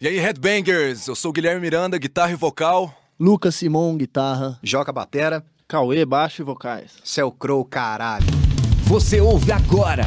[0.00, 1.06] E aí, Headbangers?
[1.06, 2.92] Eu sou o Guilherme Miranda, guitarra e vocal.
[3.18, 4.58] Lucas Simon, guitarra.
[4.62, 5.44] Joca Batera.
[5.68, 6.92] Cauê, baixo e vocais.
[7.04, 8.26] Céu Crow, caralho.
[8.84, 10.04] Você ouve agora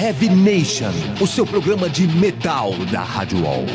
[0.00, 3.66] Heavy Nation, o seu programa de metal da Rádio Wall.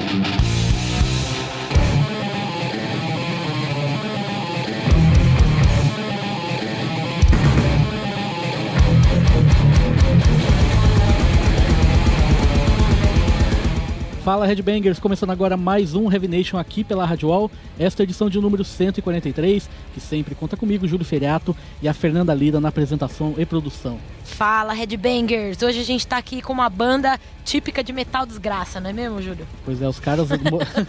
[14.26, 17.52] Fala Headbangers, começando agora mais um Heavy Nation aqui pela Rádio Wall.
[17.78, 22.34] Esta é edição de número 143, que sempre conta comigo, Júlio Feriato e a Fernanda
[22.34, 24.00] Lida na apresentação e produção.
[24.26, 28.90] Fala Headbangers, hoje a gente tá aqui com uma banda típica de metal desgraça, não
[28.90, 29.48] é mesmo, Júlio?
[29.64, 30.28] Pois é, os caras.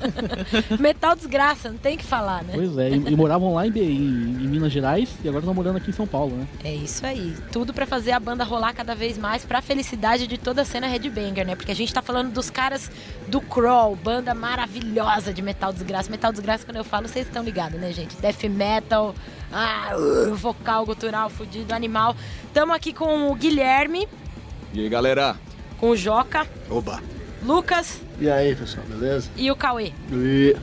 [0.81, 2.55] metal desgraça, não tem que falar, né?
[2.55, 5.77] Pois é, e, e moravam lá em, em, em, Minas Gerais e agora estão morando
[5.77, 6.47] aqui em São Paulo, né?
[6.65, 7.37] É isso aí.
[7.53, 10.87] Tudo para fazer a banda rolar cada vez mais pra felicidade de toda a cena
[10.87, 11.55] Headbanger, né?
[11.55, 12.91] Porque a gente tá falando dos caras
[13.29, 16.11] do Crawl, banda maravilhosa de metal desgraça.
[16.11, 18.17] Metal desgraça, quando eu falo, vocês estão ligados, né, gente?
[18.17, 19.15] Death metal,
[19.53, 22.17] ah, uh, vocal gutural fudido, animal.
[22.53, 24.09] Tamo aqui com o Guilherme.
[24.73, 25.37] E aí, galera?
[25.79, 26.47] Com o Joca.
[26.71, 27.03] Oba.
[27.43, 28.01] Lucas.
[28.21, 29.31] E aí, pessoal, beleza?
[29.37, 29.93] E o Cauê.
[30.13, 30.57] E...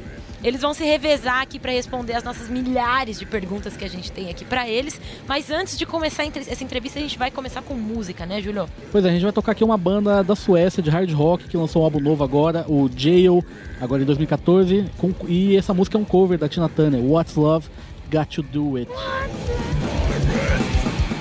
[0.44, 4.12] Eles vão se revezar aqui para responder as nossas milhares de perguntas que a gente
[4.12, 5.00] tem aqui para eles.
[5.26, 8.68] Mas antes de começar essa entrevista, a gente vai começar com música, né, Julio?
[8.92, 11.56] Pois é, a gente vai tocar aqui uma banda da Suécia de hard rock que
[11.56, 13.44] lançou um álbum novo agora, o Jail,
[13.80, 14.86] agora em 2014.
[14.98, 17.70] Com, e essa música é um cover da Tina Turner, What's Love
[18.14, 18.92] Got to Do It.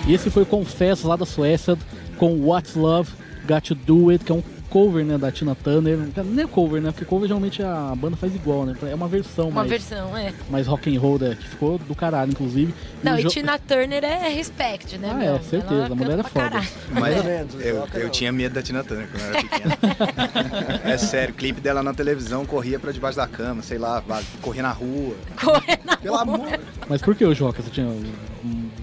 [0.06, 1.74] E esse foi o Confesso lá da Suécia
[2.18, 3.10] com What's Love
[3.48, 5.98] Got to Do It, que é um cover, né, da Tina Turner.
[6.24, 6.90] Não é cover, né?
[6.90, 8.74] Porque cover geralmente a banda faz igual, né?
[8.90, 10.32] É uma versão Uma mais, versão, é.
[10.48, 11.36] mais rock and roll, né?
[11.38, 12.74] Que ficou do caralho, inclusive.
[13.02, 15.10] Não, e, e Tina Turner é respect, né?
[15.12, 15.34] Ah, meu?
[15.34, 15.74] é, certeza.
[15.74, 16.48] Ela a mulher é foda.
[16.50, 16.68] Caralho.
[16.90, 17.16] Mas
[17.60, 20.80] eu, eu tinha medo da Tina Turner quando eu era pequeno.
[20.90, 24.02] é sério, clipe dela na televisão, corria pra debaixo da cama, sei lá,
[24.40, 25.14] corria na rua.
[25.38, 26.22] Corria na Pelo rua.
[26.22, 26.60] amor.
[26.92, 27.62] Mas por que o Joca?
[27.62, 27.86] Você tinha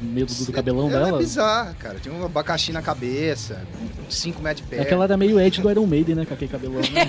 [0.01, 1.17] medo do cabelão ela dela?
[1.19, 1.99] é bizarra, cara.
[1.99, 3.61] Tinha um abacaxi na cabeça,
[4.09, 4.81] 5 metros de pé.
[4.81, 6.25] É que ela era meio Ed do Iron Maiden, né?
[6.25, 6.81] Com aquele cabelão.
[6.81, 7.05] Né?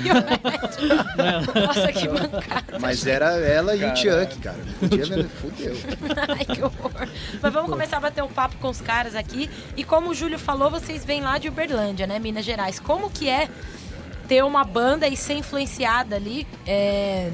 [1.67, 2.79] Nossa, que mancada.
[2.79, 4.59] Mas era ela e o Chuck, cara.
[4.79, 5.75] Podia ver, fudeu.
[6.29, 7.09] Ai, que horror.
[7.41, 9.49] Mas vamos começar a bater um papo com os caras aqui.
[9.79, 12.19] E como o Júlio falou, vocês vêm lá de Uberlândia, né?
[12.19, 12.79] Minas Gerais.
[12.79, 13.49] Como que é
[14.29, 17.31] ter uma banda e ser influenciada ali é,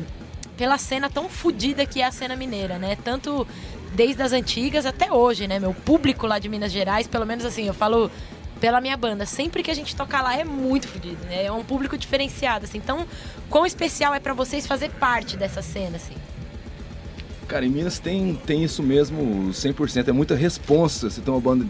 [0.56, 2.96] pela cena tão fodida que é a cena mineira, né?
[3.04, 3.46] Tanto
[3.94, 5.58] desde as antigas até hoje, né?
[5.58, 8.10] Meu público lá de Minas Gerais, pelo menos assim, eu falo
[8.60, 9.26] pela minha banda.
[9.26, 11.44] Sempre que a gente toca lá é muito fodido, né?
[11.44, 12.78] É um público diferenciado, assim.
[12.78, 13.06] Então,
[13.50, 16.14] quão especial é para vocês fazer parte dessa cena, assim?
[17.46, 20.08] Cara, em Minas tem, tem isso mesmo 100%.
[20.08, 21.66] É muita responsa você tem uma banda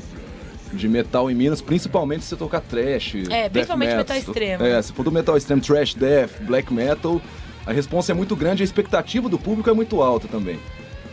[0.73, 4.65] de metal em Minas, principalmente se você tocar trash, É, principalmente death metal extremo.
[4.65, 7.21] É, se for do metal extremo, trash, death, black metal,
[7.67, 10.59] a resposta é muito grande, a expectativa do público é muito alta também.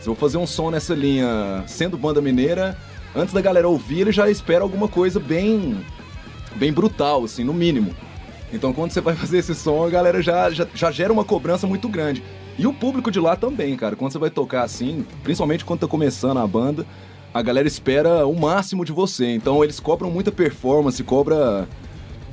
[0.00, 2.78] Se eu fazer um som nessa linha, sendo banda mineira,
[3.14, 5.84] antes da galera ouvir, ele já espera alguma coisa bem
[6.54, 7.94] bem brutal, assim, no mínimo.
[8.52, 11.66] Então quando você vai fazer esse som, a galera já, já, já gera uma cobrança
[11.66, 12.22] muito grande.
[12.56, 13.96] E o público de lá também, cara.
[13.96, 16.86] Quando você vai tocar assim, principalmente quando tá começando a banda,
[17.32, 19.26] a galera espera o máximo de você.
[19.34, 21.68] Então eles cobram muita performance, cobra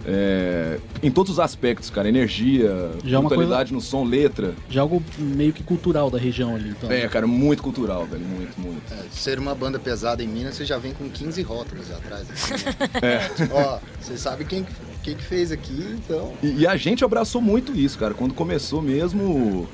[0.05, 2.09] é, em todos os aspectos, cara.
[2.09, 4.53] Energia, Já é brutalidade no som, letra.
[4.69, 6.91] Já algo meio que cultural da região ali, então.
[6.91, 8.23] É, cara, muito cultural, velho.
[8.25, 8.81] Muito, muito.
[8.93, 12.27] É, ser uma banda pesada em Minas, você já vem com 15 rótulos atrás.
[12.29, 12.53] Assim,
[13.01, 13.49] né?
[13.53, 14.65] Ó, você sabe quem,
[15.03, 16.33] quem que fez aqui, então.
[16.41, 18.13] E, e a gente abraçou muito isso, cara.
[18.13, 19.67] Quando começou mesmo.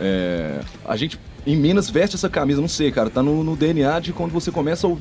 [0.00, 3.10] é, a gente em Minas veste essa camisa, não sei, cara.
[3.10, 4.96] Tá no, no DNA de quando você começa a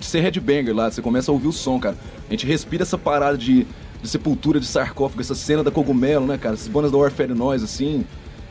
[0.00, 1.96] ser headbanger lá, você começa a ouvir o som, cara.
[2.28, 3.66] A gente respira essa parada de,
[4.02, 6.54] de sepultura, de sarcófago, essa cena da cogumelo, né, cara?
[6.54, 8.04] Essas bandas da Warfare Noise, assim.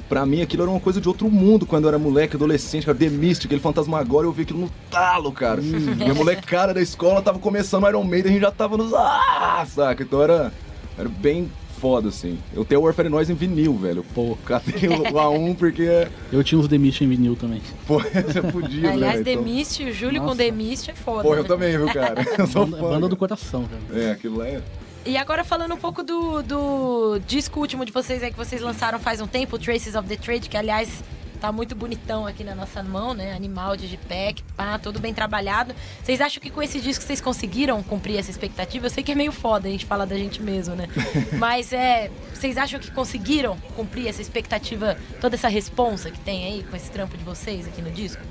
[0.07, 2.95] Pra mim, aquilo era uma coisa de outro mundo quando eu era moleque, adolescente, cara.
[2.97, 5.59] The Mist, aquele fantasmagória, eu vi aquilo no talo, cara.
[5.61, 8.93] Minha molecada da escola tava começando Iron Maiden, a gente já tava nos.
[8.93, 10.03] Ah, saca?
[10.03, 10.53] Então era,
[10.95, 11.49] era bem
[11.81, 12.37] foda, assim.
[12.53, 14.05] Eu tenho o Warfare Noise em vinil, velho.
[14.13, 16.07] Pô, catei o A1 porque.
[16.31, 17.59] Eu tinha uns The Mist em vinil também.
[17.87, 17.97] Pô,
[18.29, 19.23] você podia, Aliás, né?
[19.23, 20.37] The Então- Mist, o Júlio com Nossa.
[20.37, 21.23] The Mist é foda.
[21.23, 21.47] Pô, eu né?
[21.49, 22.13] também, viu, cara?
[22.37, 22.89] Eu sou Banda, fã.
[22.89, 23.99] banda do coração, cara.
[24.03, 24.61] É, aquilo lá é.
[25.05, 28.97] E agora falando um pouco do, do disco último de vocês aí que vocês lançaram
[28.97, 31.03] faz um tempo, Traces of the Trade, que aliás
[31.39, 33.35] tá muito bonitão aqui na nossa mão, né?
[33.35, 35.75] Animal, digipack, pá, tudo bem trabalhado.
[36.03, 38.87] Vocês acham que com esse disco vocês conseguiram cumprir essa expectativa?
[38.87, 40.87] Eu sei que é meio foda a gente falar da gente mesmo, né?
[41.37, 46.63] Mas é, vocês acham que conseguiram cumprir essa expectativa, toda essa responsa que tem aí
[46.63, 48.23] com esse trampo de vocês aqui no disco?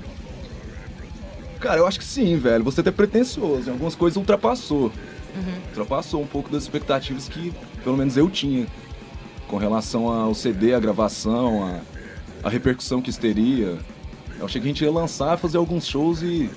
[1.61, 2.65] Cara, eu acho que sim, velho.
[2.65, 3.69] Você é até pretencioso.
[3.69, 4.91] Em algumas coisas ultrapassou.
[5.69, 7.53] Ultrapassou um pouco das expectativas que,
[7.83, 8.67] pelo menos, eu tinha
[9.47, 13.77] com relação ao CD, a gravação, a, a repercussão que isso teria.
[14.39, 16.49] Eu achei que a gente ia lançar, fazer alguns shows e.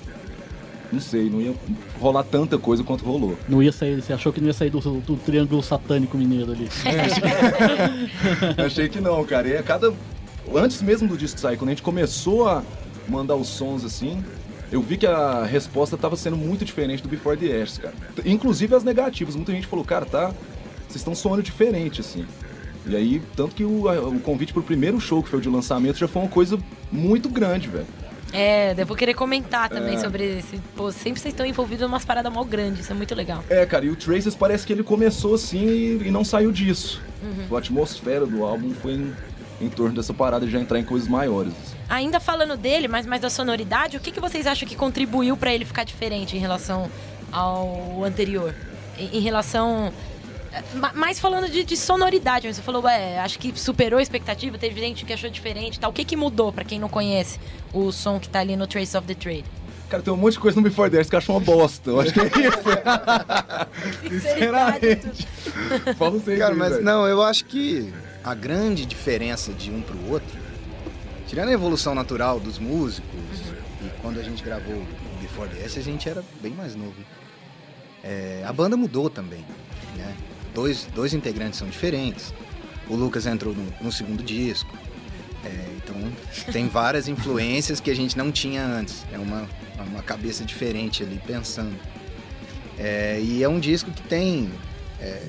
[0.91, 1.53] Não sei, não ia
[1.99, 3.37] rolar tanta coisa quanto rolou.
[3.47, 6.67] Não ia sair, você achou que não ia sair do, do triângulo satânico mineiro ali.
[8.57, 9.47] Eu achei que não, cara.
[9.47, 9.93] E a cada.
[10.55, 12.63] Antes mesmo do disco sair, quando a gente começou a
[13.07, 14.23] mandar os sons assim,
[14.71, 17.93] eu vi que a resposta tava sendo muito diferente do Before the Ashes, cara.
[18.25, 19.35] Inclusive as negativas.
[19.35, 20.27] Muita gente falou, cara, tá.
[20.87, 22.25] Vocês estão soando diferente, assim.
[22.87, 25.97] E aí, tanto que o, o convite pro primeiro show, que foi o de lançamento,
[25.97, 26.57] já foi uma coisa
[26.91, 27.85] muito grande, velho.
[28.31, 29.99] É, eu vou querer comentar também É.
[29.99, 30.59] sobre esse.
[30.75, 33.43] Pô, sempre vocês estão envolvidos em umas paradas mal grandes, isso é muito legal.
[33.49, 37.01] É, cara, e o Traces parece que ele começou assim e, e não saiu disso.
[37.23, 37.55] Uhum.
[37.55, 39.03] A atmosfera do álbum foi
[39.61, 41.53] em, torno dessa parada de já entrar em coisas maiores.
[41.89, 45.53] Ainda falando dele, mas mais da sonoridade, o que, que vocês acham que contribuiu pra
[45.53, 46.89] ele ficar diferente em relação
[47.31, 48.53] ao anterior?
[48.97, 49.91] Em, relação.
[50.75, 54.79] ma- Mais falando de, de sonoridade, você falou, ué, acho que superou a expectativa, teve
[54.79, 55.89] gente que achou diferente e tal.
[55.89, 57.39] O que, que mudou pra quem não conhece
[57.73, 59.45] o som que tá ali no Trace of the Trade?
[59.89, 61.89] Cara, tem um monte de coisa no Before Ashes que eu acho uma bosta.
[61.89, 62.59] Eu acho que é isso.
[64.07, 65.27] Sinceramente.
[65.97, 66.83] Fala vocês Cara, mas velho.
[66.85, 67.91] não, eu acho que
[68.29, 70.39] a grande diferença de um pro outro,
[71.27, 73.09] tirando a evolução natural dos músicos,
[73.81, 76.95] e quando a gente gravou o Before the Ashes, a gente era bem mais novo.
[78.03, 79.43] É, a banda mudou também,
[79.95, 80.15] né?
[80.53, 82.33] Dois, dois integrantes são diferentes.
[82.87, 84.75] O Lucas entrou no, no segundo disco.
[85.43, 85.95] É, então
[86.51, 89.05] tem várias influências que a gente não tinha antes.
[89.11, 89.47] É uma,
[89.87, 91.77] uma cabeça diferente ali pensando.
[92.77, 94.49] É, e é um disco que tem
[94.99, 95.21] é,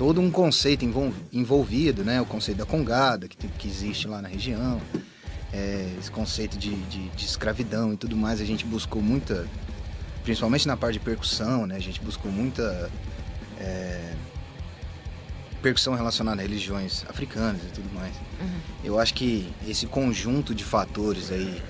[0.00, 2.22] todo um conceito envol- envolvido, né?
[2.22, 4.80] O conceito da congada, que, que existe lá na região.
[5.52, 8.40] É, esse conceito de, de- de escravidão e tudo mais.
[8.40, 9.46] A gente buscou muita,
[10.24, 11.76] principalmente na parte de percussão, né?
[11.76, 12.90] A gente buscou muita
[13.58, 14.14] é,
[15.60, 18.14] percussão relacionada a religiões africanas e tudo mais.
[18.82, 21.62] Eu acho que esse conjunto de fatores aí,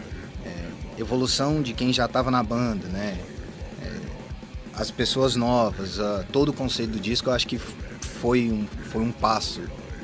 [0.46, 3.18] é, evolução de quem já estava na banda, né?
[3.82, 3.98] É,
[4.76, 7.58] as pessoas novas, ah, todo o conceito do disco, eu acho que
[8.20, 9.60] foi um, foi um passo.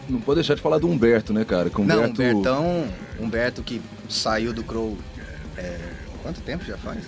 [0.09, 1.69] Não pode deixar de falar do Humberto, né, cara?
[1.69, 2.23] Que o Não, Humberto...
[2.23, 2.89] Humbertão,
[3.21, 4.97] Humberto que saiu do Crow.
[5.57, 5.79] é,
[6.23, 7.05] quanto tempo já faz?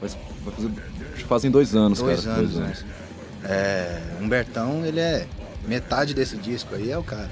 [0.00, 0.16] Faz,
[1.28, 2.38] fazem dois anos, Dois cara.
[2.38, 2.72] anos, né?
[3.44, 5.26] É, Humbertão, ele é
[5.66, 7.30] metade desse disco aí, é o cara.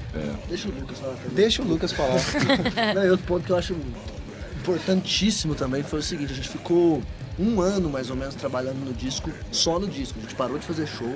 [0.48, 1.30] Deixa o Lucas falar também.
[1.34, 2.20] Deixa o Lucas falar.
[2.94, 3.74] Não, e outro ponto que eu acho
[4.60, 7.02] importantíssimo também foi o seguinte, a gente ficou
[7.38, 10.18] um ano mais ou menos trabalhando no disco, só no disco.
[10.18, 11.12] A gente parou de fazer show,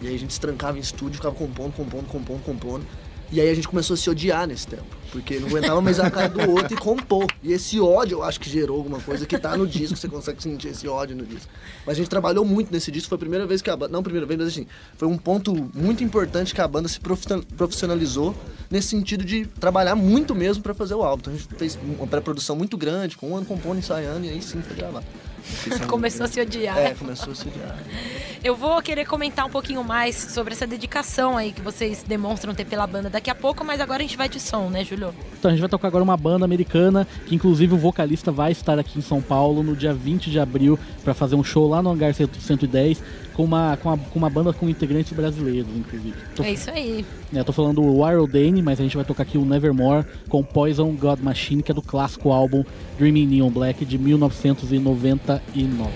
[0.00, 2.86] e aí a gente se trancava em estúdio, ficava compondo, compondo, compondo, compondo.
[3.32, 6.08] E aí a gente começou a se odiar nesse tempo, porque não aguentava mais a
[6.08, 7.26] cara do outro e compor.
[7.42, 10.40] E esse ódio eu acho que gerou alguma coisa que tá no disco, você consegue
[10.40, 11.48] sentir esse ódio no disco.
[11.84, 13.98] Mas a gente trabalhou muito nesse disco, foi a primeira vez que a banda, não
[13.98, 14.64] a primeira vez, mas assim,
[14.96, 18.32] foi um ponto muito importante que a banda se profissional- profissionalizou
[18.70, 21.22] nesse sentido de trabalhar muito mesmo pra fazer o álbum.
[21.22, 24.40] Então a gente fez uma pré-produção muito grande, com um ano compondo, ensaiando e aí
[24.40, 25.02] sim foi gravar.
[25.88, 26.78] Começou a se odiar.
[26.78, 27.76] É, começou a se odiar.
[28.46, 32.64] Eu vou querer comentar um pouquinho mais sobre essa dedicação aí que vocês demonstram ter
[32.64, 35.12] pela banda daqui a pouco, mas agora a gente vai de som, né, Julio?
[35.36, 38.78] Então a gente vai tocar agora uma banda americana, que inclusive o vocalista vai estar
[38.78, 41.90] aqui em São Paulo no dia 20 de abril para fazer um show lá no
[41.90, 43.02] Hangar 110
[43.34, 46.14] com uma, com uma, com uma banda com integrantes brasileiros, inclusive.
[46.36, 47.04] Tô, É isso aí.
[47.32, 50.44] né, tô falando o Wild Dane, mas a gente vai tocar aqui o Nevermore com
[50.44, 52.64] Poison God Machine, que é do clássico álbum
[52.96, 55.90] Dreaming Neon Black de 1999.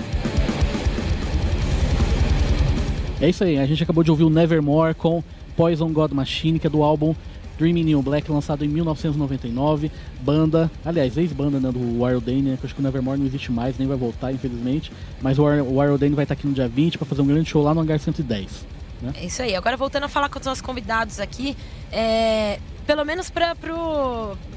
[3.20, 5.22] É isso aí, a gente acabou de ouvir o Nevermore com
[5.56, 7.14] Poison God Machine, que é do álbum
[7.58, 9.90] Dreaming Neon Black, lançado em 1999.
[10.22, 13.26] Banda, aliás, ex-banda né, do Wild Dane, né, que eu acho que o Nevermore não
[13.26, 14.90] existe mais, nem vai voltar, infelizmente.
[15.20, 17.26] Mas o War- o Wild Dane vai estar aqui no dia 20 para fazer um
[17.26, 18.64] grande show lá no Hangar 110.
[19.02, 19.12] Né?
[19.16, 19.54] É isso aí.
[19.54, 21.54] Agora voltando a falar com os nossos convidados aqui,
[21.92, 23.42] é, pelo menos pro,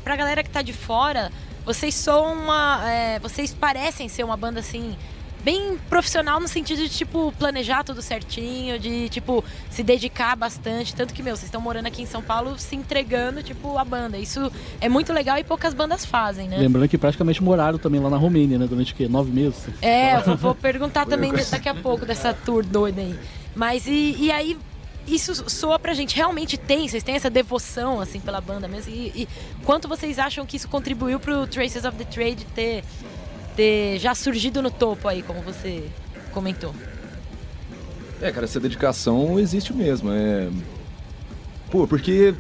[0.05, 1.29] pra galera que tá de fora,
[1.65, 2.82] vocês são uma.
[2.89, 4.96] é, vocês parecem ser uma banda assim.
[5.43, 10.95] Bem profissional no sentido de, tipo, planejar tudo certinho, de, tipo, se dedicar bastante.
[10.95, 14.17] Tanto que, meu, vocês estão morando aqui em São Paulo se entregando, tipo, a banda.
[14.17, 16.57] Isso é muito legal e poucas bandas fazem, né?
[16.57, 18.65] Lembrando que praticamente moraram também lá na Romênia, né?
[18.67, 19.07] Durante o quê?
[19.09, 19.65] Nove meses?
[19.81, 23.19] É, eu vou- perguntar também daqui a pouco dessa tour doida aí.
[23.53, 24.57] Mas e, e aí,
[25.05, 26.88] isso soa pra gente, realmente tem?
[26.88, 28.93] Vocês têm essa devoção, assim, pela banda mesmo?
[28.93, 29.27] E, e
[29.65, 32.83] quanto vocês acham que isso contribuiu pro Traces of the Trade ter,
[33.55, 35.83] ter já surgido no topo aí, como você
[36.31, 36.74] comentou?
[38.22, 40.12] É, cara, essa dedicação existe mesmo.
[40.12, 40.50] É...
[41.69, 42.33] Pô, porque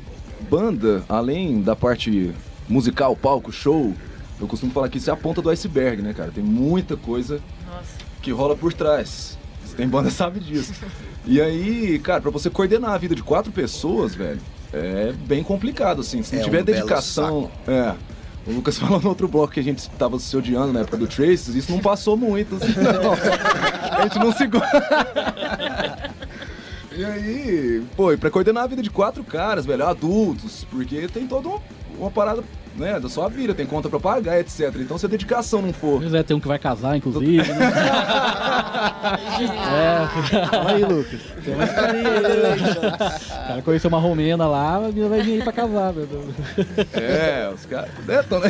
[0.49, 2.31] banda, além da parte
[2.69, 3.93] musical, palco, show,
[4.39, 6.31] eu costumo falar que isso é a ponta do iceberg, né, cara?
[6.31, 7.97] Tem muita coisa Nossa.
[8.21, 9.37] que rola por trás.
[9.65, 10.73] Você tem banda sabe disso.
[11.25, 14.39] E aí, cara, pra você coordenar a vida de quatro pessoas, velho,
[14.71, 16.23] é bem complicado, assim.
[16.23, 17.51] Se não É tiver um belo dedicação.
[17.67, 17.93] É.
[18.45, 21.07] O Lucas falou no outro bloco que a gente tava se odiando na época do
[21.07, 23.13] Traces, isso não passou muito, assim, não.
[23.97, 24.67] A gente não segura.
[26.95, 31.25] E aí, pô, e pra coordenar a vida de quatro caras, velho, adultos, porque tem
[31.25, 31.49] toda
[31.97, 32.43] uma parada,
[32.75, 34.73] né, da sua vida, tem conta pra pagar, etc.
[34.79, 36.01] Então se a dedicação não for.
[36.01, 37.37] Pois é, tem um que vai casar, inclusive.
[37.37, 37.43] né?
[39.69, 40.07] é,
[40.47, 41.19] Fala aí, Lucas.
[41.43, 42.55] tem uma historinha aí, né?
[43.43, 46.25] O cara conheceu uma romena lá, a menina vai vir aí pra casar, meu Deus.
[46.93, 47.91] É, os caras.
[48.05, 48.39] Né, tão,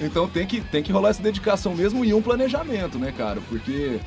[0.00, 3.40] então tem que, tem que rolar essa dedicação mesmo e um planejamento, né, cara?
[3.48, 3.98] Porque,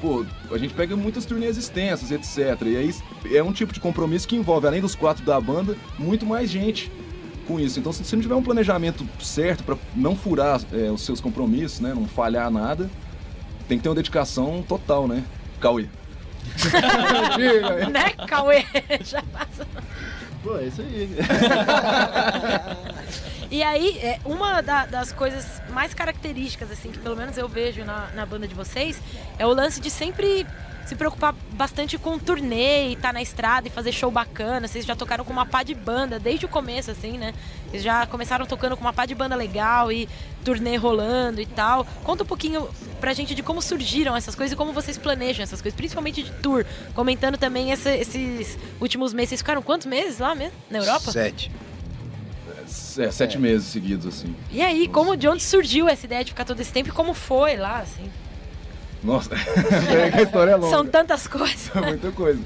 [0.00, 2.62] pô, a gente pega muitas turnês extensas, etc.
[2.62, 2.94] E aí
[3.34, 6.90] é um tipo de compromisso que envolve, além dos quatro da banda, muito mais gente
[7.44, 7.78] com isso.
[7.78, 11.80] Então, se você não tiver um planejamento certo pra não furar é, os seus compromissos,
[11.80, 11.92] né?
[11.94, 12.90] Não falhar nada,
[13.68, 15.22] tem que ter uma dedicação total, né?
[15.60, 15.86] Cauê.
[17.36, 18.64] Diga né, Cauê?
[19.04, 19.66] Já passa.
[20.42, 21.08] Pô, é isso aí.
[23.50, 27.84] E aí, é, uma da- das coisas mais características, assim, que pelo menos eu vejo
[27.84, 29.00] na, na banda de vocês,
[29.38, 30.46] é o lance de sempre
[30.86, 34.66] se preocupar bastante com turnê e estar na estrada e fazer show bacana.
[34.68, 37.32] Vocês já tocaram com uma pá de banda desde o começo, assim, né?
[37.70, 40.08] Vocês já começaram tocando com uma pá de banda legal e
[40.44, 41.86] turnê rolando e tal.
[42.02, 42.68] Conta um pouquinho
[43.00, 46.30] pra gente de como surgiram essas coisas e como vocês planejam essas coisas, principalmente de
[46.32, 46.64] tour.
[46.94, 49.30] Comentando também essa- esses últimos meses.
[49.30, 50.52] Vocês ficaram quantos meses lá mesmo?
[50.70, 51.10] Na Europa?
[51.12, 51.50] Sete.
[52.98, 54.34] É, sete meses seguidos, assim.
[54.50, 57.12] E aí, como de onde surgiu essa ideia de ficar todo esse tempo e como
[57.12, 58.10] foi lá, assim?
[59.04, 60.70] Nossa, é que a história é longa.
[60.74, 61.70] São tantas coisas.
[61.74, 62.40] É muita coisa.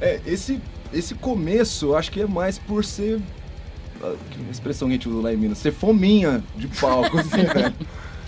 [0.00, 0.60] É, esse,
[0.92, 3.20] esse começo, eu acho que é mais por ser.
[4.02, 5.58] ah, Que expressão que a gente usa lá em Minas?
[5.58, 7.72] Ser fominha de palco, assim, né?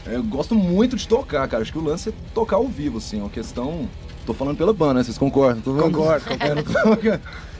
[0.07, 1.63] Eu gosto muito de tocar, cara.
[1.63, 3.19] Acho que o lance é tocar ao vivo, assim.
[3.19, 3.89] É uma questão.
[4.27, 5.03] Tô falando pela banda, né?
[5.03, 5.63] Vocês concordam?
[5.75, 7.21] Concordo, concordo.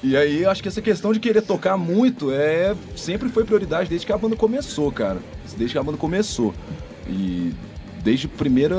[0.00, 4.06] E aí, acho que essa questão de querer tocar muito é sempre foi prioridade desde
[4.06, 5.18] que a banda começou, cara.
[5.56, 6.54] Desde que a banda começou.
[7.08, 7.52] E
[8.02, 8.76] desde a primeira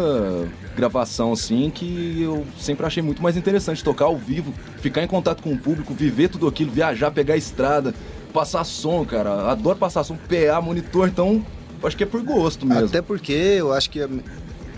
[0.76, 5.44] gravação, assim, que eu sempre achei muito mais interessante tocar ao vivo, ficar em contato
[5.44, 7.94] com o público, viver tudo aquilo, viajar, pegar a estrada,
[8.34, 9.52] passar som, cara.
[9.52, 11.46] Adoro passar som, PA, monitor, então
[11.84, 12.86] acho que é por gosto mesmo.
[12.86, 14.10] Até porque eu acho que a,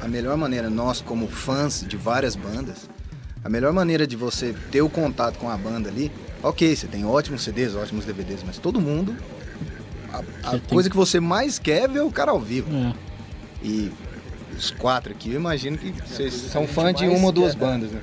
[0.01, 2.89] a melhor maneira, nós como fãs de várias bandas,
[3.43, 6.11] a melhor maneira de você ter o contato com a banda ali,
[6.43, 9.15] ok, você tem ótimos CDs, ótimos DVDs, mas todo mundo,
[10.11, 10.21] a, a
[10.51, 12.69] Você tem- coisa que você mais quer é ver o cara ao vivo.
[12.75, 12.93] É.
[13.63, 13.91] E
[14.61, 17.99] os quatro aqui, eu imagino que vocês são fã de uma ou duas bandas, né?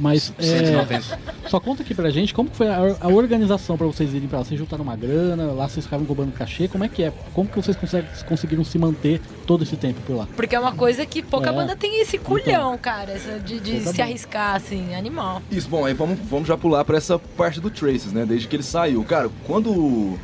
[0.00, 1.18] Mas, é, 190.
[1.48, 4.44] Só conta aqui pra gente como foi a, a organização pra vocês irem pra lá.
[4.44, 7.12] Vocês juntaram uma grana, lá vocês ficavam cobrando cachê, como é que é?
[7.32, 10.28] Como que vocês conseguem- conseguiram se manter todo esse tempo por lá?
[10.36, 11.52] Porque é uma coisa que pouca É.
[11.52, 14.02] banda tem esse culhão, cara, essa de, de se banda.
[14.02, 15.40] arriscar, assim, animal.
[15.50, 18.26] Isso, bom, aí vamos, vamos já pular pra essa parte do Traces, né?
[18.26, 19.02] Desde que ele saiu.
[19.04, 20.18] Cara, quando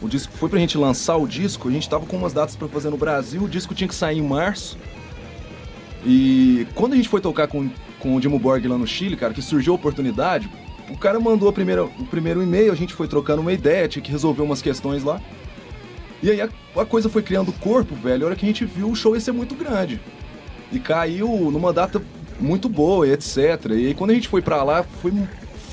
[0.00, 2.68] o, disco foi pra gente lançar o disco, a gente tava com umas datas pra
[2.68, 4.78] fazer no Brasil, o disco tinha que sair em março.
[6.04, 9.34] E quando a gente foi tocar com, com o Dimo Borg lá no Chile, cara,
[9.34, 10.48] que surgiu a oportunidade,
[10.88, 14.02] o cara mandou a primeira, o primeiro e-mail, a gente foi trocando uma ideia, tinha
[14.02, 15.20] que resolver umas questões lá.
[16.22, 18.24] E aí a, a coisa foi criando corpo, velho.
[18.24, 20.00] A hora que a gente viu, o show ia ser muito grande.
[20.72, 22.02] E caiu numa data
[22.40, 23.36] muito boa, e etc.
[23.70, 25.12] E aí quando a gente foi pra lá, foi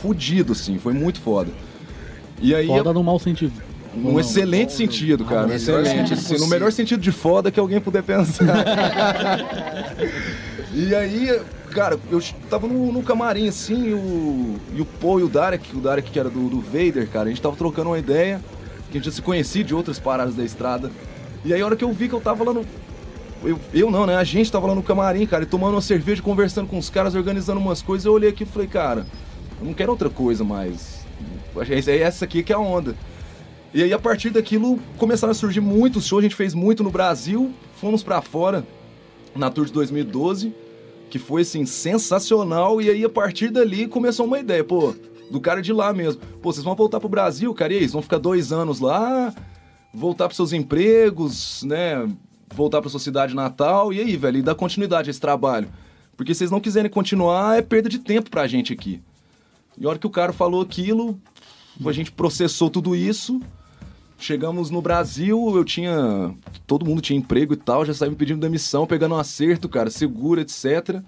[0.02, 1.52] fudido, assim, foi muito foda.
[2.42, 3.54] E aí, Foda no mau sentido.
[3.96, 4.20] Num não?
[4.20, 5.44] excelente sentido, cara.
[5.44, 8.46] melhor excelente, assim, no melhor sentido de foda que alguém puder pensar.
[10.74, 15.24] e aí, cara, eu tava no, no camarim, assim, e o, e o Paul e
[15.24, 18.00] o Darek, o Darek que era do, do Vader, cara, a gente tava trocando uma
[18.00, 18.42] ideia,
[18.92, 20.92] que a gente já se conhecia de outras paradas da estrada.
[21.46, 22.66] E aí, a hora que eu vi que eu tava lá no.
[23.44, 24.16] Eu, eu não, né?
[24.16, 27.14] A gente tava lá no camarim, cara, e tomando uma cerveja, conversando com os caras,
[27.14, 28.06] organizando umas coisas.
[28.06, 29.06] Eu olhei aqui e falei, cara,
[29.60, 31.06] eu não quero outra coisa mais.
[31.88, 32.96] É essa aqui que é a onda.
[33.76, 36.22] E aí, a partir daquilo, começaram a surgir muitos shows.
[36.22, 38.66] A gente fez muito no Brasil, fomos pra fora
[39.36, 40.56] na Tour de 2012,
[41.10, 42.82] que foi, assim, sensacional.
[42.82, 44.96] E aí, a partir dali, começou uma ideia, pô,
[45.30, 46.22] do cara de lá mesmo.
[46.42, 47.82] Pô, vocês vão voltar pro Brasil, cara, e aí?
[47.82, 49.36] Vocês vão ficar dois anos lá,
[49.94, 52.10] voltar pros seus empregos, né?
[52.56, 53.92] Voltar pra sua cidade natal.
[53.92, 55.68] E aí, velho, e dar continuidade a esse trabalho.
[56.16, 59.02] Porque se vocês não quiserem continuar, é perda de tempo pra gente aqui.
[59.78, 61.20] E a hora que o cara falou aquilo,
[61.86, 63.42] a gente processou tudo isso.
[64.26, 66.34] Chegamos no Brasil, eu tinha.
[66.66, 69.92] Todo mundo tinha emprego e tal, já saí me pedindo demissão, pegando um acerto, cara,
[69.92, 71.00] seguro, etc.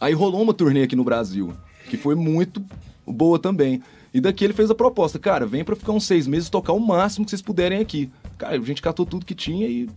[0.00, 1.52] Aí rolou uma turnê aqui no Brasil,
[1.88, 2.60] que foi muito
[3.06, 3.80] boa também.
[4.12, 6.80] E daqui ele fez a proposta, cara, vem pra ficar uns seis meses tocar o
[6.80, 8.10] máximo que vocês puderem aqui.
[8.36, 9.88] Cara, a gente catou tudo que tinha e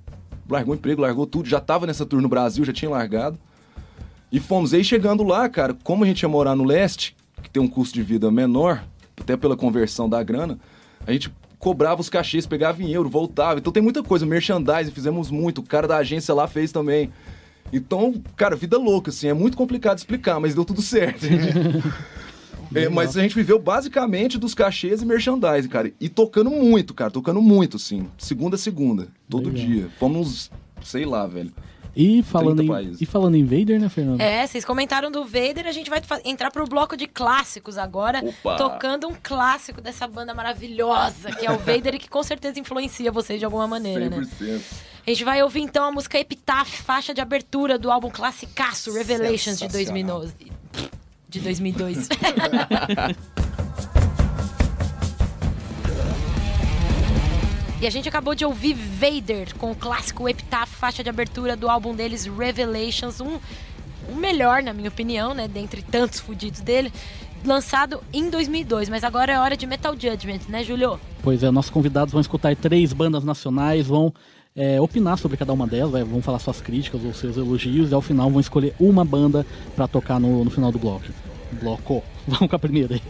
[0.47, 1.49] largou emprego, largou tudo.
[1.49, 3.39] Já tava nessa tour no Brasil, já tinha largado.
[4.31, 4.71] E fomos.
[4.71, 7.95] Aí chegando lá, cara, como a gente ia morar no leste, que tem um custo
[7.95, 8.83] de vida menor,
[9.19, 10.59] até pela conversão da grana,
[11.07, 13.59] a gente cobrava os cachês, pegava em euro, voltava.
[13.59, 17.11] Então tem muita coisa, merchandising, fizemos muito, o cara da agência lá fez também.
[17.71, 21.25] Então, cara, vida louca, assim, é muito complicado explicar, mas deu tudo certo.
[22.73, 25.91] É, mas a gente viveu basicamente dos cachês e merchandising, cara.
[25.99, 28.07] E tocando muito, cara, tocando muito, assim.
[28.17, 29.65] Segunda a segunda, todo Legal.
[29.65, 29.89] dia.
[29.97, 30.51] Fomos,
[30.83, 31.51] sei lá, velho.
[31.97, 34.21] E falando, 30 em, e falando em Vader, né, Fernando?
[34.21, 38.55] É, vocês comentaram do Vader, a gente vai entrar pro bloco de clássicos agora, Opa!
[38.55, 43.11] tocando um clássico dessa banda maravilhosa, que é o Vader e que com certeza influencia
[43.11, 44.17] vocês de alguma maneira, né?
[44.17, 44.61] 100%.
[45.07, 49.57] A gente vai ouvir então a música Epitaph, faixa de abertura do álbum classicaço Revelations
[49.57, 50.33] de 2012.
[51.29, 52.09] De 2002.
[57.79, 61.69] E a gente acabou de ouvir Vader com o clássico Epitaph, faixa de abertura do
[61.69, 63.39] álbum deles Revelations, um
[64.15, 66.91] melhor, na minha opinião, né, dentre tantos fudidos dele,
[67.45, 70.99] lançado em 2002, mas agora é hora de Metal Judgment, né, Julio?
[71.21, 74.11] Pois é, nossos convidados vão escutar três bandas nacionais, vão
[74.55, 78.01] é, opinar sobre cada uma delas, vão falar suas críticas ou seus elogios, e ao
[78.01, 81.05] final vão escolher uma banda pra tocar no, no final do bloco.
[81.61, 82.03] Bloco.
[82.27, 83.01] Vamos com a primeira aí.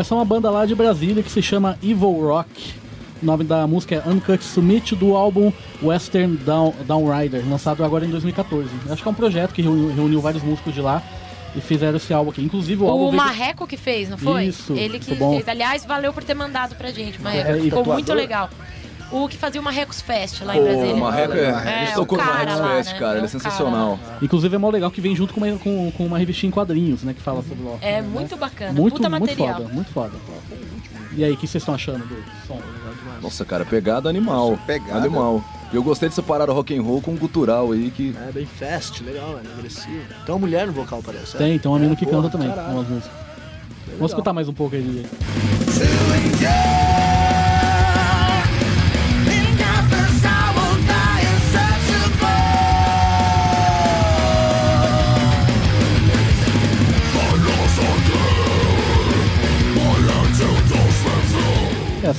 [0.00, 2.74] Essa é uma banda lá de Brasília que se chama Evil Rock.
[3.22, 5.52] O nome da música é Uncut Summit do álbum
[5.82, 8.68] Western Down, Downrider, lançado agora em 2014.
[8.88, 11.02] Acho que é um projeto que reuniu, reuniu vários músicos de lá
[11.54, 12.42] e fizeram esse álbum aqui.
[12.42, 14.44] Inclusive o, álbum O veio- Marreco que fez, não foi?
[14.46, 15.32] Isso, Ele que bom.
[15.34, 15.46] fez.
[15.48, 17.50] Aliás, valeu por ter mandado pra gente, Marreco.
[17.50, 18.48] É, Ficou muito legal.
[19.12, 20.94] O que fazia o Marrecos Fest lá em Brasília.
[20.94, 21.40] o Marreco é.
[21.40, 22.98] É, a gente o tocou no cara Marreco lá, Fest, né?
[22.98, 23.12] cara.
[23.12, 23.98] É Ele é o sensacional.
[24.22, 27.02] Inclusive é mó legal que vem junto com uma, com, com uma revistinha em quadrinhos,
[27.02, 27.12] né?
[27.12, 28.72] Que fala sobre o É muito bacana.
[28.72, 29.56] Muito, Puta muito material.
[29.62, 30.12] foda, muito foda.
[31.16, 32.60] E aí, o que vocês estão achando do som?
[33.20, 34.56] Nossa, cara, pegada animal.
[34.64, 34.96] Pegada.
[34.98, 35.42] Animal.
[35.72, 38.32] E eu gostei de separar o rock and roll com o gutural aí, que É
[38.32, 40.02] bem fast, legal, velho, agressivo.
[40.24, 41.36] Tem uma mulher no vocal, parece.
[41.36, 41.38] é?
[41.38, 43.10] Tem, tem um amigo que Porra, canta também, umas músicas.
[43.94, 45.04] Vamos escutar mais um pouco aí.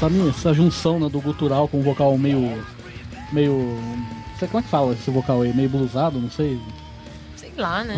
[0.08, 2.64] Essa, essa junção né, do gutural com o vocal meio.
[3.32, 3.52] meio.
[3.54, 6.60] Não sei como é que fala esse vocal aí, meio blusado, não sei.
[7.36, 7.96] Sei lá, né?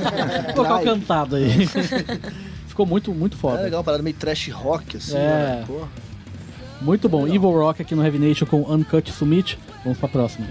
[0.56, 1.66] Vocal cantado aí.
[2.66, 3.62] Ficou muito, muito É foda.
[3.62, 5.18] legal, uma parada meio trash rock, assim, É.
[5.18, 5.64] né?
[5.66, 5.88] Porra.
[6.80, 7.26] Muito bom.
[7.26, 9.58] Evil Rock aqui no Heavy Nation com Uncut Summit.
[9.82, 10.46] Vamos pra próxima.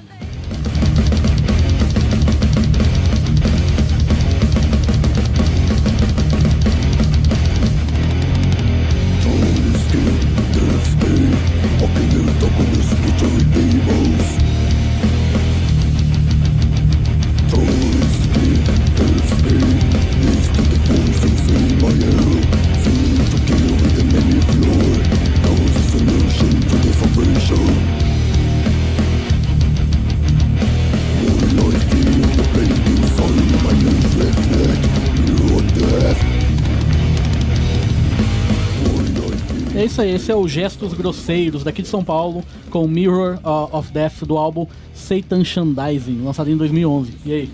[40.04, 43.40] Esse é o Gestos Grosseiros daqui de São Paulo com Mirror
[43.72, 47.14] of Death do álbum Satan Shandizing, lançado em 2011.
[47.26, 47.50] E aí?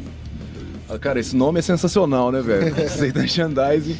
[0.90, 2.74] Ah, Cara, esse nome é sensacional, né, velho?
[2.90, 3.96] Satan Shandizing.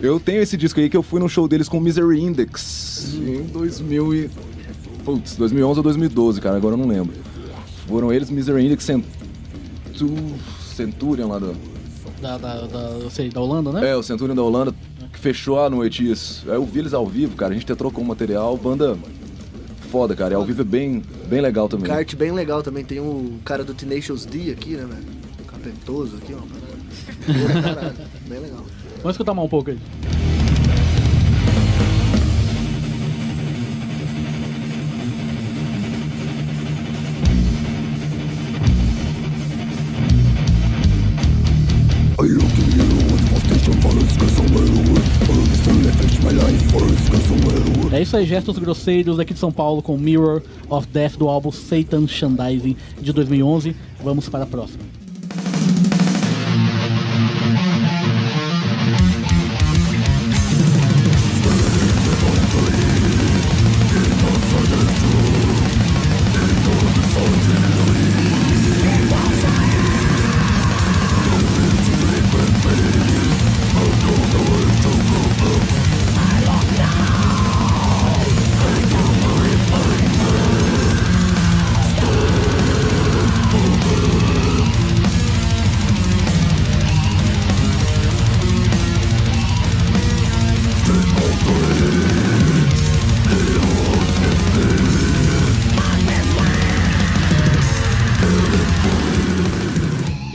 [0.00, 3.42] Eu tenho esse disco aí que eu fui num show deles com Misery Index em
[3.44, 4.30] 2000 e...
[5.04, 7.14] Putz, 2011 ou 2012, cara, agora eu não lembro.
[7.86, 9.06] Foram eles, Misery Index, Centu...
[10.74, 11.54] Centurion lá do...
[12.20, 13.90] Da, da, da, eu sei, da Holanda, né?
[13.90, 14.74] É, o Centurion da Holanda,
[15.26, 16.48] fechou a noite isso.
[16.48, 18.96] Eu vi eles ao vivo, cara, a gente até trocou um material, banda
[19.90, 21.86] foda, cara, e ao vivo é bem, bem legal também.
[21.86, 22.84] Kart bem legal também.
[22.84, 25.04] Tem o cara do Tenacious D aqui, né, velho?
[25.48, 27.60] Capentoso aqui, ó.
[27.60, 27.96] caralho.
[28.28, 28.64] Bem legal.
[28.98, 29.78] Vamos escutar mais um pouco aí.
[48.06, 50.40] Isso aí, gestos grosseiros aqui de São Paulo com Mirror
[50.70, 53.74] of Death do álbum Satan Shandizing de 2011.
[54.00, 54.95] Vamos para a próxima.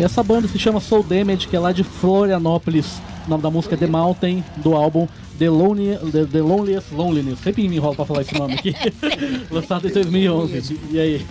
[0.01, 2.99] E essa banda se chama Soul Damage, que é lá de Florianópolis.
[3.27, 7.37] O nome da música é The Mountain, do álbum The, Lonely, The, The Loneliest Loneliness.
[7.37, 8.73] Sempre me enrolo pra falar esse nome aqui.
[9.51, 10.79] Lançado em 2011.
[10.89, 11.25] E aí?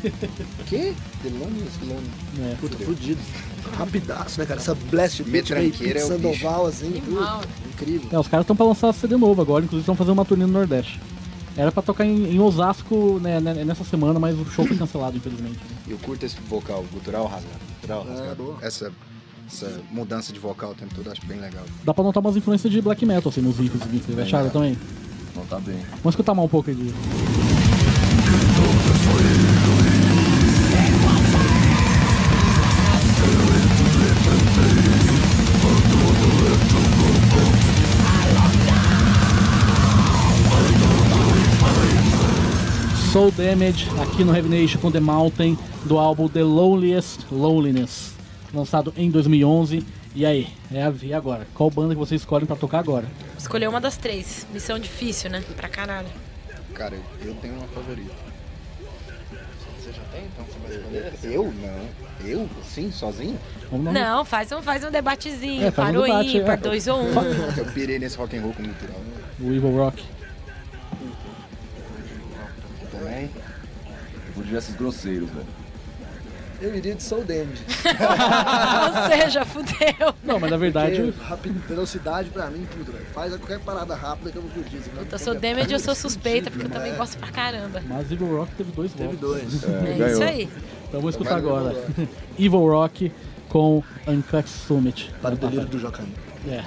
[0.66, 0.94] Que?
[1.20, 2.11] The Loneliest Lonely.
[2.38, 2.54] É.
[2.61, 3.20] Puta, fudido.
[3.76, 4.61] Rapidaço, né, cara?
[4.61, 7.40] Essa blast beat meio Metranqueira é o Sandoval, assim, tudo.
[7.72, 8.09] Incrível.
[8.12, 10.52] É, os caras estão pra lançar CD novo agora, inclusive estão fazendo uma turnê no
[10.52, 11.00] Nordeste.
[11.61, 15.16] Era pra tocar em, em Osasco né, né, nessa semana, mas o show foi cancelado,
[15.16, 15.59] infelizmente.
[15.87, 17.59] Eu curto esse vocal gutural rasgado.
[17.83, 18.42] Gutural É, rasgado.
[18.42, 18.57] boa.
[18.62, 18.90] Essa,
[19.46, 21.64] essa mudança de vocal o tempo todo, acho bem legal.
[21.85, 23.83] Dá pra notar umas influências de black metal assim, nos riffs.
[23.83, 24.79] assim, Vocês acharam também?
[25.37, 25.77] Não tá bem.
[26.03, 27.60] Vamos escutar mais um pouco aí de.
[43.12, 48.14] Soul Damage aqui no Heavy Nation com The Mountain do álbum The Loneliest Loneliness,
[48.55, 49.85] lançado em 2011.
[50.14, 51.44] E aí, é a, e agora?
[51.53, 53.09] Qual banda que vocês escolhem pra tocar agora?
[53.37, 54.46] Escolher uma das três.
[54.53, 55.42] Missão difícil, né?
[55.57, 56.07] Pra caralho.
[56.73, 58.14] Cara, eu, eu tenho uma favorita.
[59.81, 60.27] Você já tem?
[60.27, 61.35] Então você vai escolher?
[61.35, 61.53] Eu?
[61.53, 62.29] Não.
[62.29, 62.49] Eu?
[62.62, 63.37] Sim, sozinho?
[63.73, 63.92] Vamos lá.
[63.92, 65.66] Não, faz um, faz um debatezinho.
[65.66, 66.57] É, faz um para o debate, ímpar, é.
[66.59, 67.12] dois ou um.
[67.59, 68.62] Eu pirei nesse rock and roll com.
[68.62, 70.19] O Evil Rock.
[73.04, 73.30] Também.
[74.28, 75.46] Eu vou de gestos grosseiros, velho.
[76.62, 77.62] Eu iria de Soul Damage.
[79.08, 80.14] Ou seja, fudeu.
[80.22, 81.00] Não, mas na verdade.
[81.00, 83.06] Porque rápido, velocidade pra mim, tudo, velho.
[83.14, 84.78] Faz qualquer parada rápida que eu vou curtir.
[84.82, 87.82] senão Eu tem sou que- damage, eu sou suspeita, porque eu também gosto pra caramba.
[87.88, 89.20] Mas Evil Rock teve dois Teve votos.
[89.20, 89.64] dois.
[89.64, 90.08] É ganhou.
[90.08, 90.42] isso aí.
[90.88, 91.74] Então vamos escutar agora.
[92.38, 93.10] Evil Rock
[93.48, 95.10] com Uncut Summit.
[95.22, 96.12] Para o delírio do Jocaim.
[96.46, 96.60] É.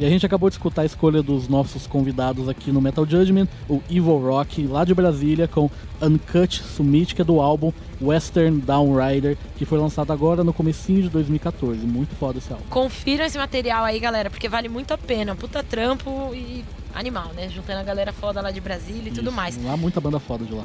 [0.00, 3.46] E a gente acabou de escutar a escolha dos nossos convidados aqui no Metal Judgment,
[3.68, 9.36] o Evil Rock, lá de Brasília, com Uncut Summit, que é do álbum Western Downrider,
[9.58, 11.80] que foi lançado agora no comecinho de 2014.
[11.80, 12.64] Muito foda esse álbum.
[12.70, 15.36] Confiram esse material aí, galera, porque vale muito a pena.
[15.36, 17.50] Puta trampo e animal, né?
[17.50, 19.36] Juntando a galera foda lá de Brasília e tudo Isso.
[19.36, 19.62] mais.
[19.62, 20.64] Lá muita banda foda de lá.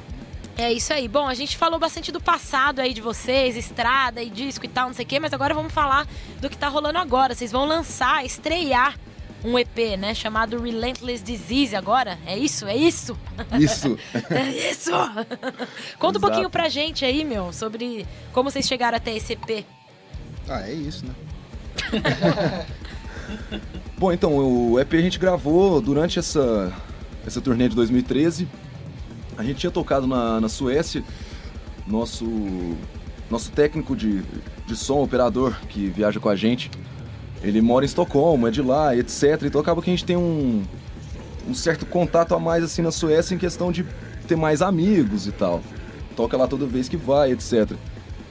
[0.57, 1.09] É isso aí.
[1.09, 4.87] Bom, a gente falou bastante do passado aí de vocês, estrada e disco e tal,
[4.87, 6.07] não sei o quê, mas agora vamos falar
[6.39, 7.35] do que tá rolando agora.
[7.35, 8.95] Vocês vão lançar, estrear
[9.45, 10.13] um EP, né?
[10.13, 12.17] Chamado Relentless Disease agora.
[12.25, 12.65] É isso?
[12.65, 13.17] É isso?
[13.59, 13.97] Isso.
[14.29, 14.91] É isso!
[15.99, 16.19] Conta um Exato.
[16.19, 19.65] pouquinho pra gente aí, meu, sobre como vocês chegaram até esse EP.
[20.49, 21.13] Ah, é isso, né?
[23.97, 26.73] Bom, então, o EP a gente gravou durante essa,
[27.25, 28.47] essa turnê de 2013.
[29.37, 31.03] A gente tinha tocado na, na Suécia.
[31.87, 32.25] Nosso,
[33.29, 34.23] nosso técnico de,
[34.65, 36.71] de som, operador, que viaja com a gente,
[37.41, 39.43] ele mora em Estocolmo, é de lá, etc.
[39.43, 40.63] Então acaba que a gente tem um,
[41.47, 43.85] um certo contato a mais assim na Suécia em questão de
[44.27, 45.61] ter mais amigos e tal.
[46.15, 47.71] Toca lá toda vez que vai, etc.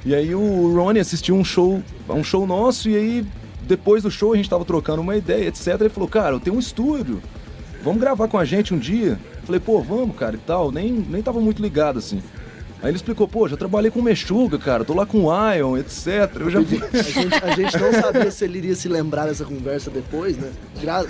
[0.05, 3.27] E aí o Ronnie assistiu um show, um show nosso e aí
[3.63, 5.81] depois do show a gente tava trocando uma ideia, etc.
[5.81, 7.23] Ele falou: "Cara, eu tenho um estúdio.
[7.83, 11.23] Vamos gravar com a gente um dia?" Falei: "Pô, vamos, cara." E tal, nem nem
[11.23, 12.23] tava muito ligado assim.
[12.85, 14.85] Aí ele explicou: "Pô, já trabalhei com o Mexuga, cara.
[14.85, 16.07] Tô lá com o Ion, etc.
[16.39, 19.45] Eu já vi A gente, a gente não sabia se ele iria se lembrar dessa
[19.45, 20.53] conversa depois, né?
[20.83, 21.05] Gra-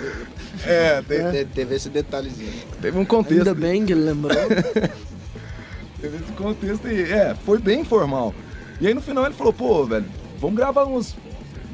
[0.65, 2.49] É, te- teve esse detalhezinho.
[2.81, 3.39] teve um contexto.
[3.49, 4.35] Ainda bem que ele lembrou.
[6.01, 7.11] Teve esse contexto aí.
[7.11, 8.33] É, foi bem informal.
[8.79, 10.05] E aí no final ele falou, pô, velho,
[10.39, 11.15] vamos gravar umas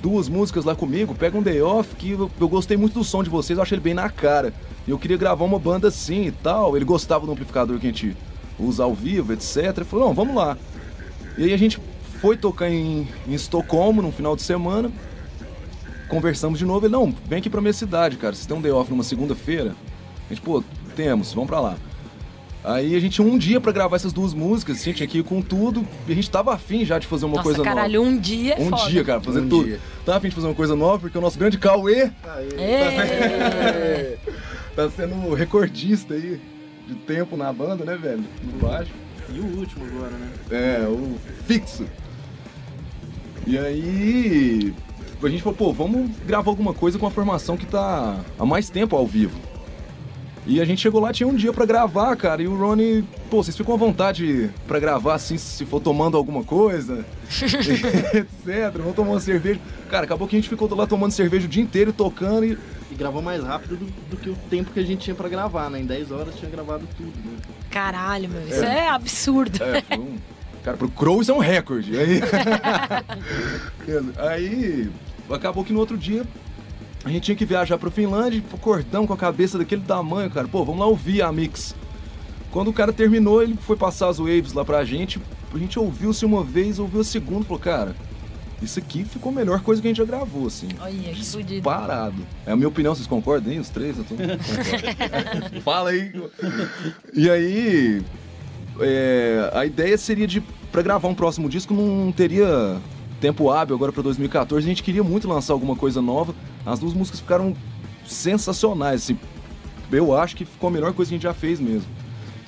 [0.01, 3.21] duas músicas lá comigo, pega um day off, que eu, eu gostei muito do som
[3.23, 4.53] de vocês, eu achei ele bem na cara.
[4.87, 6.75] E eu queria gravar uma banda assim e tal.
[6.75, 8.15] Ele gostava do amplificador que a gente
[8.61, 9.57] usa ao vivo, etc.
[9.77, 10.57] Ele falou, não, vamos lá.
[11.37, 11.79] E aí a gente
[12.19, 14.91] foi tocar em, em Estocolmo no final de semana.
[16.07, 16.85] Conversamos de novo.
[16.85, 18.33] Ele, não, vem aqui pra minha cidade, cara.
[18.35, 19.75] Vocês têm um day off numa segunda-feira?
[20.29, 20.63] A gente, pô,
[20.95, 21.77] temos, vamos pra lá.
[22.63, 25.23] Aí a gente tinha um dia pra gravar essas duas músicas, assim, tinha que ir
[25.23, 25.87] com tudo.
[26.07, 28.11] E a gente tava afim já de fazer uma Nossa, coisa caralho, nova.
[28.15, 28.87] um dia é Um foda.
[28.91, 29.65] dia, cara, fazer Um tudo.
[29.65, 29.79] dia.
[30.05, 32.11] Tava afim de fazer uma coisa nova, porque o nosso grande Cauê
[32.57, 34.17] É.
[34.75, 36.39] tá sendo recordista aí
[36.91, 38.23] de tempo na banda, né, velho?
[38.43, 38.91] No baixo.
[39.33, 40.29] E o último agora, né?
[40.51, 41.85] É, o fixo.
[43.47, 44.73] E aí
[45.23, 48.69] a gente falou, pô, vamos gravar alguma coisa com a formação que tá há mais
[48.69, 49.39] tempo ao vivo.
[50.45, 53.43] E a gente chegou lá, tinha um dia pra gravar, cara, e o Ronnie, pô,
[53.43, 57.05] vocês ficam à vontade pra gravar assim, se for tomando alguma coisa,
[58.13, 58.71] etc.
[58.75, 59.59] Vamos tomar uma cerveja.
[59.89, 62.57] Cara, acabou que a gente ficou lá tomando cerveja o dia inteiro, tocando e.
[62.91, 65.69] E gravou mais rápido do, do que o tempo que a gente tinha pra gravar,
[65.69, 65.79] né?
[65.79, 67.37] Em 10 horas tinha gravado tudo, né?
[67.69, 69.63] Caralho, meu, isso é, absurdo.
[69.63, 70.17] É, foi um.
[70.61, 71.97] Cara, pro Crow isso é um recorde.
[71.97, 72.21] Aí.
[74.17, 74.91] aí
[75.31, 76.23] acabou que no outro dia
[77.03, 80.47] a gente tinha que viajar pra Finlândia, pro cordão com a cabeça daquele tamanho, cara.
[80.47, 81.73] Pô, vamos lá ouvir a mix.
[82.51, 85.19] Quando o cara terminou, ele foi passar as waves lá pra gente.
[85.53, 87.95] A gente ouviu-se uma vez, ouviu a segunda, falou, cara,
[88.61, 90.69] isso aqui ficou a melhor coisa que a gente já gravou, assim.
[90.79, 91.63] Olha, que fudido.
[91.63, 92.25] Parado.
[92.45, 93.59] É a minha opinião, vocês concordam aí?
[93.59, 93.97] Os três?
[93.97, 94.15] Eu tô...
[95.61, 96.13] Fala aí.
[97.13, 98.03] E aí,
[98.79, 102.77] é, a ideia seria de, pra gravar um próximo disco, não teria
[103.19, 104.65] tempo hábil agora pra 2014.
[104.65, 106.33] A gente queria muito lançar alguma coisa nova.
[106.65, 107.55] As duas músicas ficaram
[108.05, 109.17] sensacionais, assim.
[109.91, 111.89] Eu acho que ficou a melhor coisa que a gente já fez mesmo.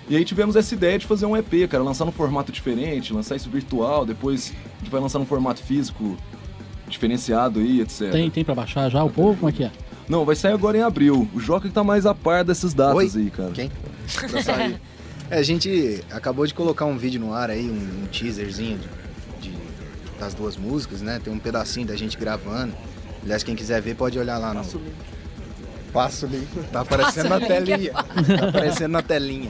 [0.10, 3.36] E aí tivemos essa ideia de fazer um EP, cara, lançar num formato diferente, lançar
[3.36, 6.18] isso virtual, depois a gente vai lançar num formato físico
[6.88, 8.12] diferenciado aí, etc.
[8.12, 9.38] Tem, tem pra baixar já o povo?
[9.40, 9.72] Como é que é?
[10.08, 11.28] Não, vai sair agora em abril.
[11.34, 13.22] O Joca que tá mais a par dessas datas Oi?
[13.22, 13.52] aí, cara.
[13.52, 13.72] Quem?
[14.30, 14.80] Pra sair.
[15.32, 18.78] É, a gente acabou de colocar um vídeo no ar aí, um, um teaserzinho
[19.42, 19.58] de, de-
[20.20, 21.20] das duas músicas, né?
[21.24, 22.74] Tem um pedacinho da gente gravando.
[23.24, 24.62] Aliás, quem quiser ver pode olhar lá no.
[25.92, 26.48] Passa o link.
[26.72, 27.94] Tá aparecendo Passa o na link, telinha.
[27.94, 29.50] Tá aparecendo na telinha.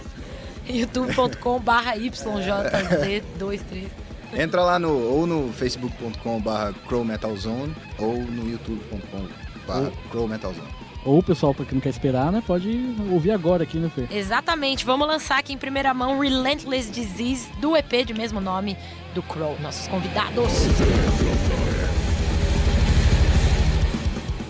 [0.74, 3.88] youtube.com barra YJZ23.
[4.36, 9.28] Entra lá no ou no facebook.com barra crowmetalzone ou no youtube.com
[9.68, 10.84] barra crowmetalzone.
[11.06, 12.42] Ou o pessoal, pra quem não quer esperar, né?
[12.46, 14.08] Pode ouvir agora aqui, né, Fê?
[14.10, 18.78] Exatamente, vamos lançar aqui em primeira mão Relentless Disease do EP de mesmo nome
[19.14, 20.52] do Crow, nossos convidados.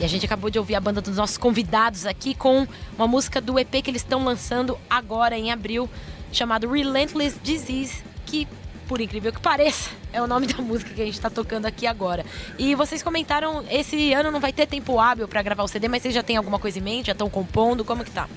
[0.03, 3.39] E a gente acabou de ouvir a banda dos nossos convidados aqui com uma música
[3.39, 5.89] do EP que eles estão lançando agora em abril,
[6.29, 8.45] chamado Relentless Disease, que,
[8.85, 11.87] por incrível que pareça, é o nome da música que a gente tá tocando aqui
[11.87, 12.25] agora.
[12.59, 16.01] E vocês comentaram, esse ano não vai ter tempo hábil pra gravar o CD, mas
[16.01, 17.05] vocês já têm alguma coisa em mente?
[17.05, 17.85] Já estão compondo?
[17.85, 18.27] Como que tá?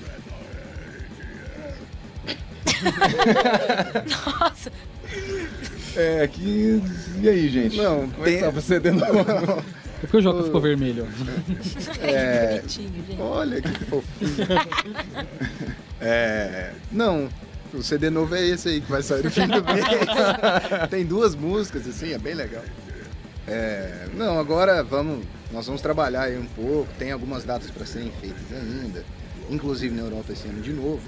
[4.39, 4.71] Nossa,
[5.97, 6.81] É, que.
[7.21, 7.75] E aí, gente?
[7.75, 9.63] Não, Como é que tem- tá você de novo?
[9.97, 11.07] É porque o Joca ficou vermelho.
[12.01, 13.21] É, que bonitinho, gente.
[13.21, 14.37] Olha que fofinho.
[15.99, 17.27] É, não,
[17.73, 19.85] o CD novo é esse aí que vai sair no fim do mês.
[20.89, 22.63] Tem duas músicas, assim, é bem legal.
[23.47, 26.87] É, não, agora vamos, nós vamos trabalhar aí um pouco.
[26.99, 29.03] Tem algumas datas para serem feitas ainda,
[29.49, 31.01] inclusive na Europa esse ano de novo.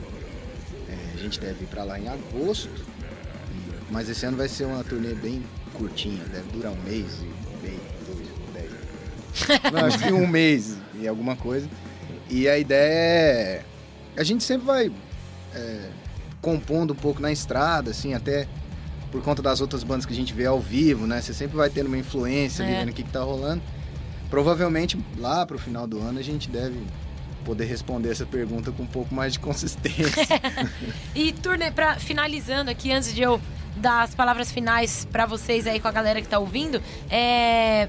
[0.90, 2.86] É, a gente deve ir para lá em agosto,
[3.92, 7.99] mas esse ano vai ser uma turnê bem curtinha, deve durar um mês e meio.
[9.72, 11.68] Não, acho que um mês e alguma coisa.
[12.30, 13.62] E a ideia é.
[14.18, 14.92] A gente sempre vai
[15.54, 15.90] é,
[16.42, 18.48] compondo um pouco na estrada, assim, até
[19.12, 21.22] por conta das outras bandas que a gente vê ao vivo, né?
[21.22, 22.80] Você sempre vai tendo uma influência ali É.
[22.82, 23.62] vendo o que, que tá rolando.
[24.30, 26.78] Provavelmente lá pro final do ano a gente deve
[27.44, 30.28] poder responder essa pergunta com um pouco mais de consistência.
[31.16, 33.42] E turnê, pra, finalizando aqui, antes de eu
[33.78, 37.88] dar as palavras finais pra vocês aí com a galera que tá ouvindo, é.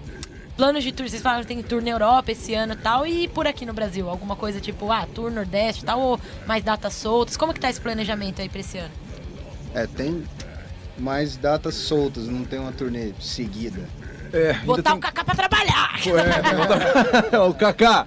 [0.60, 3.26] Planos de tour, vocês falaram que tem tour na Europa esse ano e tal, e
[3.28, 4.10] por aqui no Brasil?
[4.10, 7.34] Alguma coisa tipo, ah, tour Nordeste e tal, ou mais datas soltas?
[7.34, 8.90] Como que tá esse planejamento aí pra esse ano?
[9.74, 10.22] é, tem
[10.98, 13.88] mais datas soltas, não tem uma turnê seguida.
[14.34, 15.98] É, Botar tem- o Kaká pra trabalhar!
[17.32, 18.06] É, o Kaká!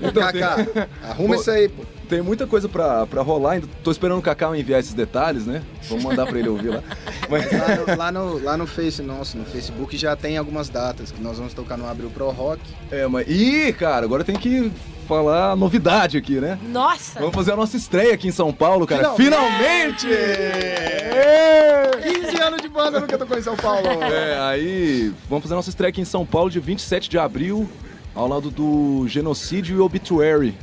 [0.00, 1.82] Então, tem- Kaká, arruma Pô, isso aí, pô.
[2.08, 5.62] Tem muita coisa pra, pra rolar, ainda tô esperando o Kaká enviar esses detalhes, né?
[5.88, 6.82] Vamos mandar pra ele ouvir lá.
[7.28, 11.12] Mas, Lá no, lá, no, lá no Face nosso, no Facebook, já tem algumas datas
[11.12, 12.62] que nós vamos tocar no Abril Pro Rock.
[12.90, 13.26] é, mas.
[13.28, 14.72] Ih, cara, agora tem que
[15.06, 16.58] falar a novidade aqui, né?
[16.70, 17.18] Nossa!
[17.20, 19.10] Vamos fazer a nossa estreia aqui em São Paulo, cara.
[19.14, 20.06] Finalmente!
[20.06, 20.12] Finalmente!
[20.12, 21.90] É!
[22.02, 23.86] 15 anos de banda nunca tocou em São Paulo.
[24.08, 27.68] É, aí vamos fazer a nossa estreia aqui em São Paulo de 27 de abril,
[28.14, 30.54] ao lado do Genocídio e Obituary,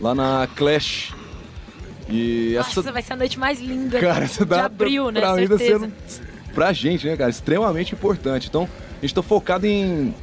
[0.00, 1.14] lá na Clash.
[2.08, 5.20] E essa, Nossa, vai ser a noite mais linda cara, essa de data abril, né?
[5.20, 5.92] pra tá sendo,
[6.54, 8.48] pra gente, né, cara, extremamente importante.
[8.48, 10.14] Então, a gente tá focado em,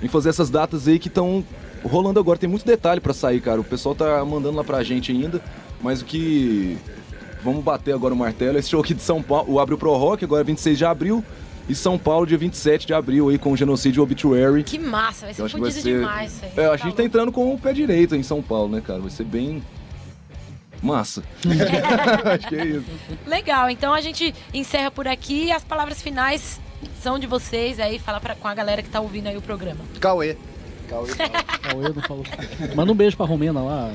[0.00, 1.44] em fazer essas datas aí que estão
[1.82, 2.38] rolando agora.
[2.38, 3.60] Tem muito detalhe pra sair, cara.
[3.60, 5.40] O pessoal tá mandando lá pra gente ainda,
[5.80, 6.78] mas o que
[7.42, 8.58] vamos bater agora o martelo.
[8.58, 10.84] Esse show aqui de São Paulo, o Abre o Pro Rock, agora é 26 de
[10.84, 11.24] abril.
[11.68, 14.62] E São Paulo, dia 27 de abril, aí com o Genocídio Obituary.
[14.62, 15.98] Que massa, vai ser fodido ser.
[15.98, 16.52] demais isso aí.
[16.56, 19.00] É, a Tá gente tá entrando com o pé direito em São Paulo, né, cara?
[19.00, 19.62] Vai ser bem.
[20.80, 21.24] Massa.
[22.34, 22.84] acho que é isso.
[23.26, 25.50] Legal, então a gente encerra por aqui.
[25.50, 26.60] As palavras finais
[27.02, 29.80] são de vocês aí, fala pra, com a galera que tá ouvindo aí o programa.
[29.98, 30.36] Cauê.
[30.88, 31.08] Cauê.
[31.82, 32.22] Eu não falo.
[32.76, 33.90] Manda um beijo pra Romena lá.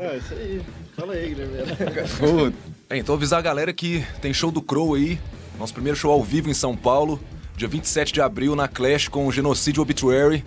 [0.00, 0.60] É, isso aí.
[0.96, 2.54] Fala aí, Guilherme.
[2.88, 5.18] É, então avisar a galera que tem show do Crow aí.
[5.58, 7.18] Nosso primeiro show ao vivo em São Paulo,
[7.56, 10.44] dia 27 de abril, na Clash com o Genocídio Obituary.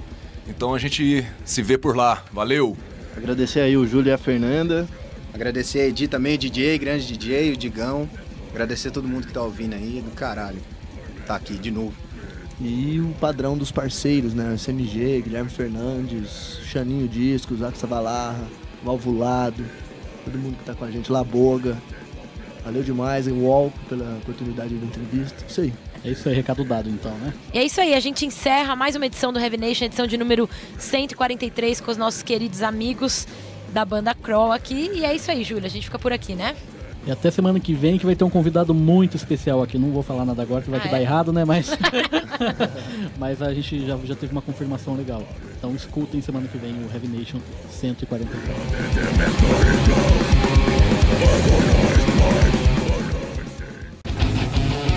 [0.47, 2.23] Então a gente se vê por lá.
[2.31, 2.77] Valeu!
[3.17, 4.87] Agradecer aí o Júlio e a Fernanda.
[5.33, 8.09] Agradecer a Edi também, o DJ, grande DJ, o Digão.
[8.51, 10.61] Agradecer a todo mundo que tá ouvindo aí, do caralho.
[11.27, 11.93] Tá aqui de novo.
[12.61, 14.53] E o padrão dos parceiros, né?
[14.53, 18.47] O SMG, Guilherme Fernandes, Chaninho Discos, Axa Balarra,
[18.81, 19.65] Valvulado,
[20.23, 21.77] todo mundo que tá com a gente, Laboga.
[22.63, 25.43] Valeu demais, em Wall, pela oportunidade da entrevista.
[25.47, 25.73] Isso aí.
[26.03, 27.33] É isso aí, recado dado então, né?
[27.53, 30.17] E é isso aí, a gente encerra mais uma edição do Heavy Nation, edição de
[30.17, 33.27] número 143, com os nossos queridos amigos
[33.73, 34.91] da banda Crow aqui.
[34.93, 36.55] E é isso aí, Júlia, a gente fica por aqui, né?
[37.07, 39.77] E até semana que vem que vai ter um convidado muito especial aqui.
[39.77, 40.91] Não vou falar nada agora que vai Ah, que é?
[40.91, 41.43] dar errado, né?
[41.45, 41.69] Mas,
[43.17, 45.23] mas a gente já, já teve uma confirmação legal.
[45.57, 47.39] Então escutem semana que vem o Heavy Nation
[47.71, 48.55] 144.